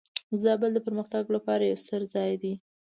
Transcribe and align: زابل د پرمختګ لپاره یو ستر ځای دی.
زابل 0.41 0.71
د 0.73 0.79
پرمختګ 0.87 1.23
لپاره 1.35 1.63
یو 1.65 1.81
ستر 1.83 2.01
ځای 2.13 2.31
دی. 2.41 2.53